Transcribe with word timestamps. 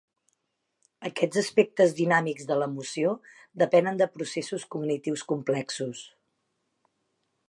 Aquests 1.09 1.41
aspectes 1.41 1.93
dinàmics 1.99 2.47
de 2.51 2.57
l'emoció 2.61 3.13
depenen 3.65 4.01
de 4.03 4.09
processos 4.15 4.67
cognitius 4.77 5.25
complexos. 5.35 6.03